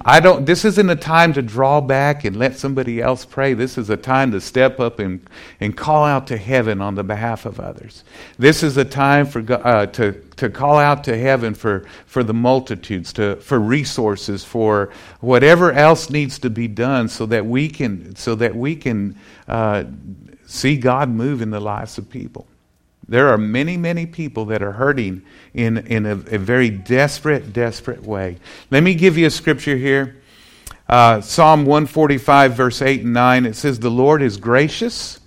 I 0.03 0.19
don't 0.19 0.45
this 0.45 0.65
isn't 0.65 0.89
a 0.89 0.95
time 0.95 1.33
to 1.33 1.41
draw 1.41 1.81
back 1.81 2.25
and 2.25 2.35
let 2.35 2.57
somebody 2.57 3.01
else 3.01 3.25
pray. 3.25 3.53
This 3.53 3.77
is 3.77 3.89
a 3.89 3.97
time 3.97 4.31
to 4.31 4.41
step 4.41 4.79
up 4.79 4.99
and, 4.99 5.25
and 5.59 5.75
call 5.75 6.03
out 6.03 6.27
to 6.27 6.37
heaven 6.37 6.81
on 6.81 6.95
the 6.95 7.03
behalf 7.03 7.45
of 7.45 7.59
others. 7.59 8.03
This 8.37 8.61
is 8.61 8.75
a 8.75 8.85
time 8.85 9.25
for 9.25 9.43
uh, 9.49 9.85
to 9.87 10.13
to 10.35 10.49
call 10.49 10.77
out 10.77 11.05
to 11.05 11.17
heaven 11.17 11.53
for 11.53 11.85
for 12.05 12.23
the 12.23 12.33
multitudes, 12.33 13.13
to 13.13 13.37
for 13.37 13.59
resources, 13.59 14.43
for 14.43 14.91
whatever 15.21 15.71
else 15.71 16.09
needs 16.09 16.39
to 16.39 16.49
be 16.49 16.67
done, 16.67 17.07
so 17.07 17.25
that 17.25 17.45
we 17.45 17.69
can 17.69 18.15
so 18.17 18.35
that 18.35 18.55
we 18.55 18.75
can 18.75 19.17
uh, 19.47 19.85
see 20.45 20.77
God 20.77 21.09
move 21.09 21.41
in 21.41 21.51
the 21.51 21.61
lives 21.61 21.97
of 21.97 22.09
people. 22.09 22.47
There 23.09 23.29
are 23.29 23.37
many, 23.37 23.77
many 23.77 24.05
people 24.05 24.45
that 24.45 24.61
are 24.61 24.73
hurting 24.73 25.23
in, 25.53 25.77
in 25.77 26.05
a, 26.05 26.11
a 26.11 26.37
very 26.37 26.69
desperate, 26.69 27.53
desperate 27.53 28.03
way. 28.03 28.37
Let 28.69 28.83
me 28.83 28.95
give 28.95 29.17
you 29.17 29.27
a 29.27 29.31
scripture 29.31 29.77
here. 29.77 30.21
Uh, 30.89 31.21
Psalm 31.21 31.65
145, 31.65 32.53
verse 32.53 32.81
8 32.81 33.03
and 33.03 33.13
9. 33.13 33.45
It 33.45 33.55
says, 33.55 33.79
The 33.79 33.89
Lord 33.89 34.21
is 34.21 34.37
gracious, 34.37 35.19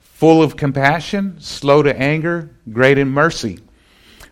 full 0.00 0.42
of 0.42 0.56
compassion, 0.56 1.40
slow 1.40 1.82
to 1.82 1.96
anger, 1.96 2.50
great 2.72 2.98
in 2.98 3.08
mercy. 3.08 3.60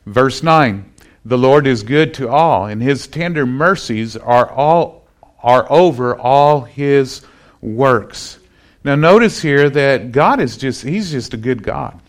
Verse 0.07 0.43
9. 0.43 0.91
The 1.25 1.39
Lord 1.39 1.67
is 1.67 1.83
good 1.83 2.15
to 2.15 2.29
all, 2.29 2.67
and 2.67 2.83
his 2.83 3.07
tender 3.07 3.47
mercies 3.47 4.17
are 4.17 4.51
all 4.51 5.01
are 5.43 5.71
over 5.71 6.19
all 6.19 6.63
his 6.63 7.23
works. 7.61 8.39
Now 8.85 8.95
notice 8.95 9.41
here 9.41 9.69
that 9.71 10.13
God 10.13 10.41
is 10.41 10.57
just 10.57 10.83
he's 10.83 11.11
just 11.11 11.35
a 11.35 11.37
good 11.37 11.63
God. 11.63 12.00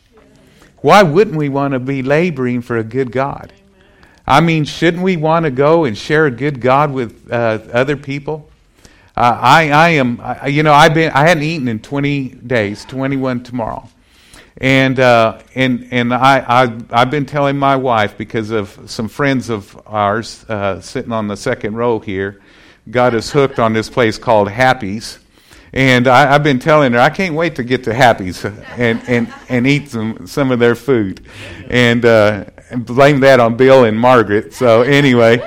Why 0.81 1.03
wouldn't 1.03 1.37
we 1.37 1.49
want 1.49 1.73
to 1.73 1.79
be 1.79 2.01
laboring 2.01 2.61
for 2.61 2.77
a 2.77 2.83
good 2.83 3.11
God? 3.11 3.53
I 4.25 4.41
mean, 4.41 4.65
shouldn't 4.65 5.03
we 5.03 5.17
want 5.17 5.45
to 5.45 5.51
go 5.51 5.85
and 5.85 5.97
share 5.97 6.25
a 6.25 6.31
good 6.31 6.61
God 6.61 6.91
with 6.91 7.31
uh, 7.31 7.59
other 7.71 7.97
people? 7.97 8.49
Uh, 9.15 9.37
I, 9.39 9.69
I 9.69 9.89
am, 9.89 10.19
I, 10.21 10.47
you 10.47 10.63
know, 10.63 10.73
I've 10.73 10.93
been, 10.93 11.11
I 11.11 11.27
hadn't 11.27 11.43
eaten 11.43 11.67
in 11.67 11.79
20 11.79 12.29
days, 12.29 12.85
21 12.85 13.43
tomorrow. 13.43 13.87
And, 14.57 14.99
uh, 14.99 15.39
and, 15.55 15.87
and 15.91 16.13
I, 16.13 16.39
I, 16.39 16.77
I've 16.91 17.11
been 17.11 17.25
telling 17.25 17.57
my 17.57 17.75
wife, 17.75 18.17
because 18.17 18.51
of 18.51 18.79
some 18.85 19.09
friends 19.09 19.49
of 19.49 19.79
ours 19.85 20.45
uh, 20.47 20.81
sitting 20.81 21.11
on 21.11 21.27
the 21.27 21.37
second 21.37 21.75
row 21.75 21.99
here, 21.99 22.41
got 22.89 23.13
us 23.13 23.31
hooked 23.31 23.59
on 23.59 23.73
this 23.73 23.89
place 23.89 24.17
called 24.17 24.49
Happy's. 24.49 25.19
And 25.73 26.07
I, 26.07 26.33
have 26.33 26.43
been 26.43 26.59
telling 26.59 26.91
her, 26.93 26.99
I 26.99 27.09
can't 27.09 27.33
wait 27.33 27.55
to 27.55 27.63
get 27.63 27.85
to 27.85 27.93
Happy's 27.93 28.43
and, 28.43 29.01
and, 29.07 29.33
and 29.47 29.65
eat 29.65 29.89
some, 29.89 30.27
some 30.27 30.51
of 30.51 30.59
their 30.59 30.75
food. 30.75 31.25
And, 31.69 32.03
uh, 32.03 32.45
and 32.71 32.85
blame 32.85 33.19
that 33.21 33.39
on 33.39 33.55
Bill 33.55 33.85
and 33.85 33.99
Margaret. 33.99 34.53
So, 34.53 34.81
anyway, 34.81 35.39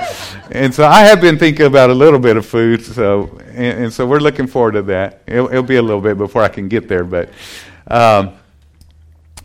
and 0.51 0.75
so 0.75 0.87
I 0.87 1.01
have 1.01 1.21
been 1.21 1.39
thinking 1.39 1.67
about 1.67 1.91
a 1.91 1.95
little 1.95 2.19
bit 2.19 2.37
of 2.37 2.47
food. 2.47 2.83
So, 2.85 3.39
and, 3.49 3.85
and 3.85 3.93
so 3.93 4.07
we're 4.07 4.21
looking 4.21 4.47
forward 4.47 4.73
to 4.73 4.83
that. 4.83 5.23
It'll, 5.27 5.49
it'll, 5.49 5.63
be 5.63 5.77
a 5.77 5.83
little 5.83 6.03
bit 6.03 6.17
before 6.17 6.43
I 6.43 6.49
can 6.49 6.69
get 6.69 6.89
there. 6.89 7.05
But, 7.05 7.31
um, 7.89 8.35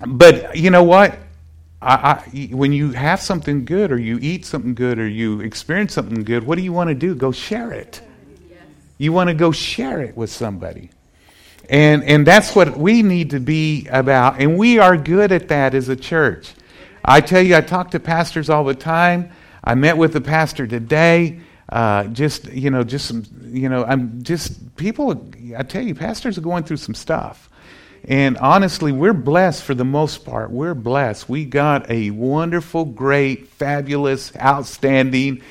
but 0.06 0.56
you 0.56 0.70
know 0.70 0.84
what? 0.84 1.18
I, 1.82 1.94
I, 1.94 2.50
when 2.52 2.74
you 2.74 2.92
have 2.92 3.22
something 3.22 3.64
good 3.64 3.92
or 3.92 3.98
you 3.98 4.20
eat 4.22 4.46
something 4.46 4.76
good 4.76 5.00
or 5.00 5.08
you 5.08 5.40
experience 5.42 5.94
something 5.94 6.24
good, 6.24 6.44
what 6.44 6.58
do 6.58 6.64
you 6.64 6.74
want 6.74 6.90
to 6.90 6.96
do? 6.96 7.16
Go 7.16 7.32
share 7.32 7.72
it. 7.72 8.02
You 9.00 9.14
want 9.14 9.30
to 9.30 9.34
go 9.34 9.52
share 9.52 10.02
it 10.02 10.16
with 10.16 10.30
somebody. 10.30 10.92
And, 11.70 12.04
and 12.04 12.28
that's 12.28 12.54
what 12.54 12.78
we 12.78 13.02
need 13.02 13.30
to 13.30 13.40
be 13.40 13.88
about. 13.88 14.42
And 14.42 14.58
we 14.58 14.78
are 14.78 14.98
good 14.98 15.32
at 15.32 15.48
that 15.48 15.74
as 15.74 15.88
a 15.88 15.96
church. 15.96 16.54
I 17.04 17.22
tell 17.22 17.42
you, 17.42 17.56
I 17.56 17.62
talk 17.62 17.92
to 17.92 18.00
pastors 18.00 18.50
all 18.50 18.66
the 18.66 18.76
time. 18.76 19.32
I 19.64 19.76
met 19.76 19.98
with 19.98 20.16
a 20.18 20.22
pastor 20.22 20.68
today. 20.68 21.40
Uh, 21.70 22.06
just, 22.06 22.52
you 22.52 22.72
know, 22.72 22.84
just 22.84 23.06
some, 23.08 23.24
you 23.52 23.70
know, 23.70 23.86
I'm 23.86 24.22
just, 24.22 24.76
people, 24.76 25.32
I 25.56 25.64
tell 25.64 25.84
you, 25.84 25.96
pastors 25.96 26.38
are 26.38 26.42
going 26.42 26.66
through 26.66 26.78
some 26.78 26.96
stuff. 26.96 27.50
And 28.04 28.38
honestly, 28.40 28.92
we're 28.92 29.14
blessed 29.14 29.64
for 29.64 29.76
the 29.76 29.86
most 29.86 30.26
part. 30.26 30.52
We're 30.52 30.74
blessed. 30.74 31.30
We 31.30 31.46
got 31.46 31.90
a 31.90 32.10
wonderful, 32.12 32.84
great, 32.84 33.48
fabulous, 33.48 34.36
outstanding, 34.36 35.42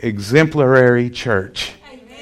exemplary 0.00 1.08
church 1.08 1.74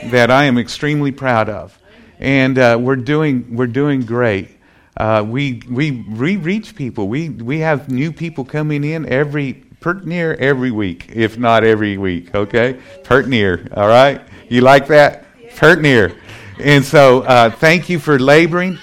that 0.04 0.30
I 0.30 0.45
am 0.45 0.59
extremely 0.59 1.12
proud 1.12 1.49
of. 1.49 1.78
And 2.19 2.59
uh, 2.59 2.78
we're, 2.80 2.97
doing, 2.97 3.57
we're 3.57 3.66
doing 3.66 4.02
great. 4.02 4.50
Uh, 4.97 5.25
we, 5.26 5.62
we 5.69 6.04
re 6.09 6.37
reach 6.37 6.75
people. 6.75 7.09
We, 7.09 7.30
we 7.30 7.61
have 7.61 7.90
new 7.90 8.12
people 8.12 8.45
coming 8.45 8.85
in 8.85 9.07
every, 9.07 9.54
pert 9.80 10.07
near 10.07 10.35
every 10.35 10.71
week, 10.71 11.11
if 11.14 11.38
not 11.38 11.64
every 11.64 11.97
week, 11.97 12.35
okay? 12.35 12.78
Pert 13.04 13.28
near, 13.28 13.66
all 13.75 13.88
right? 13.88 14.21
You 14.49 14.61
like 14.61 14.88
that? 14.88 15.25
Pert 15.57 15.80
near. 15.80 16.14
And 16.59 16.85
so 16.85 17.23
uh, 17.23 17.50
thank 17.50 17.88
you 17.88 17.99
for 17.99 18.19
laboring. 18.19 18.78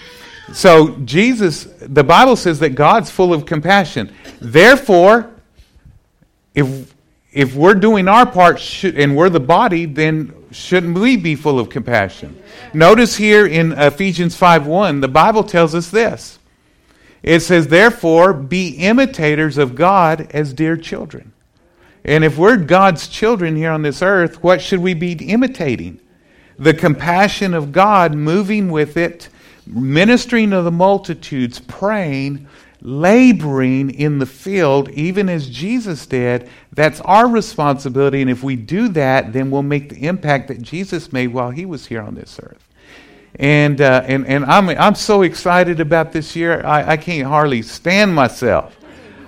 So 0.54 0.96
Jesus, 0.98 1.66
the 1.82 2.04
Bible 2.04 2.36
says 2.36 2.60
that 2.60 2.70
God's 2.70 3.12
full 3.12 3.34
of 3.34 3.46
compassion. 3.46 4.14
Therefore, 4.40 5.30
if 6.56 6.94
if 7.34 7.54
we're 7.54 7.76
doing 7.76 8.08
our 8.08 8.26
part 8.26 8.84
and 8.84 9.16
we're 9.16 9.30
the 9.30 9.40
body, 9.40 9.86
then 9.86 10.34
shouldn't 10.52 10.98
we 10.98 11.18
be 11.18 11.36
full 11.36 11.60
of 11.60 11.70
compassion? 11.70 12.38
Notice 12.74 13.16
here 13.18 13.46
in 13.46 13.72
Ephesians 13.74 14.36
5:1, 14.36 15.02
the 15.02 15.08
Bible 15.08 15.44
tells 15.44 15.76
us 15.76 15.90
this. 15.90 16.40
It 17.24 17.42
says, 17.42 17.68
"Therefore, 17.68 18.34
be 18.34 18.70
imitators 18.70 19.58
of 19.58 19.76
God 19.76 20.28
as 20.32 20.54
dear 20.54 20.78
children." 20.78 21.32
And 22.06 22.24
if 22.24 22.38
we're 22.38 22.58
God's 22.58 23.08
children 23.08 23.56
here 23.56 23.72
on 23.72 23.82
this 23.82 24.02
earth, 24.02 24.42
what 24.42 24.62
should 24.62 24.80
we 24.80 24.94
be 24.94 25.12
imitating? 25.12 26.00
The 26.58 26.74
compassion 26.74 27.54
of 27.54 27.72
God, 27.72 28.16
moving 28.16 28.72
with 28.72 28.96
it, 28.96 29.28
ministering 29.66 30.52
to 30.52 30.62
the 30.62 30.72
multitudes, 30.72 31.60
praying, 31.60 32.48
laboring 32.82 33.90
in 33.90 34.20
the 34.20 34.26
field, 34.26 34.90
even 34.90 35.30
as 35.30 35.50
Jesus 35.50 36.06
did, 36.06 36.50
that's 36.74 37.02
our 37.02 37.28
responsibility. 37.28 38.22
And 38.22 38.30
if 38.30 38.44
we 38.44 38.56
do 38.56 38.88
that, 38.90 39.34
then 39.34 39.52
we'll 39.52 39.64
make 39.64 39.90
the 39.90 40.08
impact 40.08 40.48
that 40.50 40.62
Jesus 40.62 41.12
made 41.12 41.28
while 41.28 41.50
he 41.50 41.66
was 41.66 41.88
here 41.88 42.02
on 42.02 42.16
this 42.16 42.40
earth. 42.42 42.64
And, 43.40 43.82
uh, 43.82 44.04
and, 44.06 44.26
and 44.26 44.46
I'm, 44.46 44.70
I'm 44.70 44.96
so 44.96 45.22
excited 45.22 45.80
about 45.80 46.12
this 46.12 46.36
year, 46.36 46.66
I, 46.66 46.92
I 46.92 46.98
can't 46.98 47.28
hardly 47.28 47.62
stand 47.62 48.14
myself. 48.14 48.76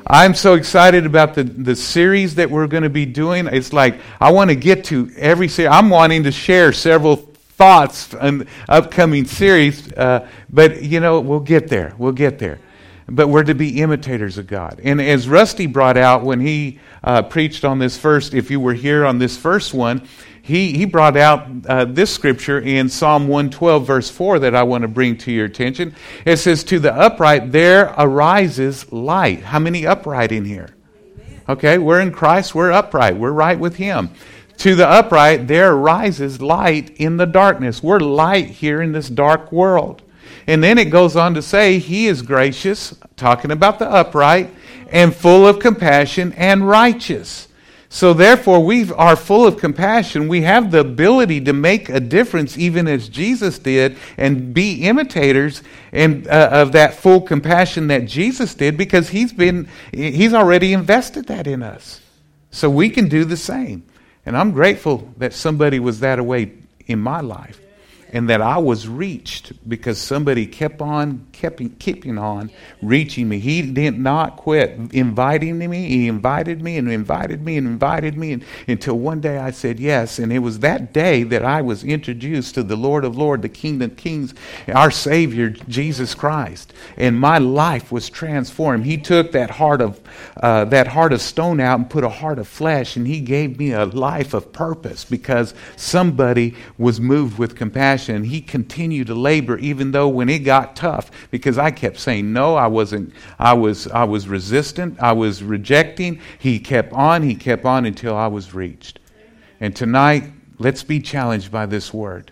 I'm 0.07 0.33
so 0.33 0.55
excited 0.55 1.05
about 1.05 1.35
the, 1.35 1.43
the 1.43 1.75
series 1.75 2.35
that 2.35 2.49
we're 2.49 2.65
going 2.65 2.81
to 2.83 2.89
be 2.89 3.05
doing. 3.05 3.45
It's 3.45 3.71
like 3.71 3.99
I 4.19 4.31
want 4.31 4.49
to 4.49 4.55
get 4.55 4.85
to 4.85 5.11
every 5.15 5.47
series. 5.47 5.71
I'm 5.71 5.91
wanting 5.91 6.23
to 6.23 6.31
share 6.31 6.73
several 6.73 7.17
thoughts 7.17 8.15
on 8.15 8.47
upcoming 8.67 9.25
series, 9.25 9.93
uh, 9.93 10.27
but 10.49 10.81
you 10.81 10.99
know, 10.99 11.19
we'll 11.19 11.41
get 11.41 11.67
there. 11.67 11.93
We'll 11.99 12.13
get 12.13 12.39
there. 12.39 12.57
But 13.09 13.27
we're 13.27 13.43
to 13.43 13.55
be 13.55 13.81
imitators 13.81 14.37
of 14.37 14.47
God. 14.47 14.79
And 14.83 15.01
as 15.01 15.27
Rusty 15.27 15.65
brought 15.65 15.97
out 15.97 16.23
when 16.23 16.39
he 16.39 16.79
uh, 17.03 17.23
preached 17.23 17.65
on 17.65 17.79
this 17.79 17.97
first, 17.97 18.33
if 18.33 18.51
you 18.51 18.59
were 18.59 18.73
here 18.73 19.05
on 19.05 19.17
this 19.19 19.35
first 19.35 19.73
one, 19.73 20.07
he, 20.41 20.75
he 20.77 20.85
brought 20.85 21.15
out 21.15 21.47
uh, 21.67 21.85
this 21.85 22.13
scripture 22.13 22.59
in 22.59 22.89
Psalm 22.89 23.27
112, 23.27 23.85
verse 23.85 24.09
4, 24.09 24.39
that 24.39 24.55
I 24.55 24.63
want 24.63 24.81
to 24.81 24.87
bring 24.87 25.17
to 25.17 25.31
your 25.31 25.45
attention. 25.45 25.95
It 26.25 26.37
says, 26.37 26.63
To 26.65 26.79
the 26.79 26.93
upright 26.93 27.51
there 27.51 27.93
arises 27.97 28.91
light. 28.91 29.41
How 29.41 29.59
many 29.59 29.85
upright 29.85 30.31
in 30.31 30.45
here? 30.45 30.75
Okay, 31.47 31.77
we're 31.77 31.99
in 31.99 32.11
Christ, 32.11 32.53
we're 32.53 32.71
upright, 32.71 33.17
we're 33.17 33.31
right 33.31 33.59
with 33.59 33.75
Him. 33.75 34.09
To 34.57 34.75
the 34.75 34.87
upright 34.87 35.47
there 35.47 35.71
arises 35.73 36.41
light 36.41 36.95
in 36.97 37.17
the 37.17 37.25
darkness. 37.25 37.81
We're 37.81 37.99
light 37.99 38.47
here 38.47 38.81
in 38.81 38.91
this 38.91 39.07
dark 39.07 39.51
world. 39.51 40.01
And 40.49 40.63
then 40.63 40.79
it 40.79 40.85
goes 40.85 41.15
on 41.15 41.35
to 41.35 41.43
say, 41.43 41.77
He 41.77 42.07
is 42.07 42.23
gracious, 42.23 42.95
talking 43.15 43.51
about 43.51 43.77
the 43.77 43.87
upright, 43.87 44.49
and 44.89 45.15
full 45.15 45.45
of 45.45 45.59
compassion 45.59 46.33
and 46.33 46.67
righteous. 46.67 47.49
So, 47.87 48.13
therefore, 48.13 48.65
we 48.65 48.91
are 48.93 49.15
full 49.15 49.45
of 49.45 49.57
compassion. 49.57 50.27
We 50.27 50.41
have 50.41 50.71
the 50.71 50.79
ability 50.79 51.41
to 51.41 51.53
make 51.53 51.87
a 51.87 51.99
difference, 51.99 52.57
even 52.57 52.87
as 52.87 53.09
Jesus 53.09 53.59
did, 53.59 53.95
and 54.17 54.51
be 54.51 54.87
imitators 54.87 55.61
and, 55.91 56.27
uh, 56.27 56.49
of 56.51 56.71
that 56.71 56.95
full 56.95 57.21
compassion 57.21 57.85
that 57.89 58.07
Jesus 58.07 58.55
did, 58.55 58.75
because 58.75 59.09
he's, 59.09 59.31
been, 59.31 59.67
he's 59.91 60.33
already 60.33 60.73
invested 60.73 61.27
that 61.27 61.45
in 61.45 61.61
us. 61.61 62.01
So, 62.49 62.71
we 62.71 62.89
can 62.89 63.07
do 63.07 63.23
the 63.23 63.37
same. 63.37 63.83
And 64.25 64.35
I'm 64.35 64.49
grateful 64.49 65.13
that 65.17 65.33
somebody 65.33 65.79
was 65.79 65.99
that 65.99 66.19
way 66.25 66.53
in 66.87 66.97
my 66.97 67.21
life 67.21 67.61
and 68.11 68.29
that 68.29 68.41
I 68.41 68.57
was 68.57 68.87
reached 68.87 69.53
because 69.67 69.99
somebody 69.99 70.47
kept 70.47 70.81
on, 70.81 71.27
kept 71.31 71.61
keeping 71.79 72.17
on 72.17 72.49
reaching 72.81 73.29
me. 73.29 73.39
He 73.39 73.61
did 73.61 73.99
not 73.99 74.37
quit 74.37 74.79
inviting 74.91 75.57
me. 75.59 75.87
He 75.87 76.07
invited 76.07 76.61
me 76.61 76.77
and 76.77 76.91
invited 76.91 77.43
me 77.43 77.57
and 77.57 77.67
invited 77.67 78.17
me 78.17 78.33
and, 78.33 78.45
until 78.67 78.97
one 78.97 79.21
day 79.21 79.37
I 79.37 79.51
said 79.51 79.79
yes. 79.79 80.17
And 80.17 80.33
it 80.33 80.39
was 80.39 80.59
that 80.59 80.91
day 80.91 81.23
that 81.23 81.45
I 81.45 81.61
was 81.61 81.83
introduced 81.83 82.55
to 82.55 82.63
the 82.63 82.75
Lord 82.75 83.05
of 83.05 83.15
Lords, 83.15 83.43
the 83.43 83.49
King 83.49 83.81
of 83.83 83.95
Kings, 83.95 84.33
our 84.67 84.91
Savior, 84.91 85.49
Jesus 85.49 86.15
Christ. 86.15 86.73
And 86.97 87.19
my 87.19 87.37
life 87.37 87.91
was 87.91 88.09
transformed. 88.09 88.85
He 88.85 88.97
took 88.97 89.31
that 89.33 89.51
heart 89.51 89.81
of 89.81 89.99
uh, 90.37 90.65
that 90.65 90.87
heart 90.87 91.13
of 91.13 91.21
stone 91.21 91.59
out 91.59 91.79
and 91.79 91.89
put 91.89 92.03
a 92.03 92.09
heart 92.09 92.39
of 92.39 92.47
flesh, 92.47 92.95
and 92.95 93.07
He 93.07 93.21
gave 93.21 93.59
me 93.59 93.71
a 93.71 93.85
life 93.85 94.33
of 94.33 94.51
purpose 94.51 95.05
because 95.05 95.53
somebody 95.75 96.55
was 96.77 96.99
moved 96.99 97.37
with 97.37 97.55
compassion 97.55 97.98
and 98.07 98.25
he 98.25 98.39
continued 98.39 99.07
to 99.07 99.15
labor 99.15 99.57
even 99.57 99.91
though 99.91 100.07
when 100.07 100.29
it 100.29 100.39
got 100.39 100.75
tough 100.75 101.11
because 101.31 101.57
I 101.57 101.71
kept 101.71 101.99
saying 101.99 102.31
no, 102.31 102.55
I 102.55 102.67
wasn't 102.67 103.13
I 103.37 103.53
was 103.53 103.87
I 103.87 104.05
was 104.05 104.27
resistant, 104.27 104.97
I 105.01 105.11
was 105.11 105.43
rejecting. 105.43 106.21
He 106.37 106.59
kept 106.59 106.93
on, 106.93 107.23
he 107.23 107.35
kept 107.35 107.65
on 107.65 107.85
until 107.85 108.15
I 108.15 108.27
was 108.27 108.53
reached. 108.53 108.99
And 109.59 109.75
tonight, 109.75 110.31
let's 110.57 110.83
be 110.83 110.99
challenged 110.99 111.51
by 111.51 111.65
this 111.65 111.93
word. 111.93 112.31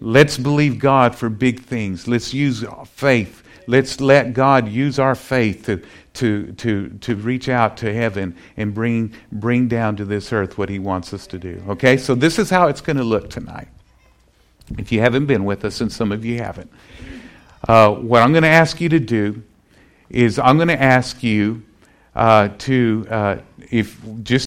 Let's 0.00 0.36
believe 0.36 0.78
God 0.78 1.14
for 1.14 1.30
big 1.30 1.60
things. 1.60 2.06
Let's 2.06 2.34
use 2.34 2.64
faith. 2.86 3.42
Let's 3.66 4.00
let 4.00 4.34
God 4.34 4.68
use 4.68 4.98
our 4.98 5.14
faith 5.14 5.64
to, 5.66 5.82
to, 6.14 6.52
to, 6.52 6.90
to 7.00 7.16
reach 7.16 7.48
out 7.48 7.78
to 7.78 7.94
heaven 7.94 8.36
and 8.58 8.74
bring, 8.74 9.14
bring 9.32 9.68
down 9.68 9.96
to 9.96 10.04
this 10.04 10.32
earth 10.32 10.58
what 10.58 10.68
He 10.68 10.78
wants 10.78 11.14
us 11.14 11.26
to 11.28 11.38
do. 11.38 11.62
Okay? 11.68 11.96
So, 11.96 12.14
this 12.14 12.38
is 12.38 12.50
how 12.50 12.68
it's 12.68 12.82
going 12.82 12.98
to 12.98 13.04
look 13.04 13.30
tonight 13.30 13.68
if 14.78 14.92
you 14.92 15.00
haven't 15.00 15.26
been 15.26 15.44
with 15.44 15.64
us, 15.64 15.80
and 15.80 15.92
some 15.92 16.12
of 16.12 16.24
you 16.24 16.38
haven't, 16.38 16.70
uh, 17.68 17.90
what 17.90 18.22
I'm 18.22 18.32
going 18.32 18.42
to 18.42 18.48
ask 18.48 18.80
you 18.80 18.88
to 18.90 19.00
do 19.00 19.42
is 20.10 20.38
I'm 20.38 20.56
going 20.56 20.68
to 20.68 20.80
ask 20.80 21.22
you 21.22 21.62
uh, 22.14 22.48
to, 22.58 23.06
uh, 23.10 23.36
if 23.70 24.00
just 24.22 24.42